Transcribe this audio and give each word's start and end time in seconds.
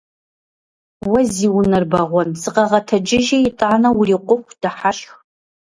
Уэ 1.09 1.21
зи 1.33 1.47
унэр 1.59 1.83
бэгъуэн! 1.91 2.29
Сыкъэгъэтэджыжи 2.41 3.37
итӏанэ 3.47 3.89
урикъуху 3.99 4.55
дыхьэшх! 4.61 5.11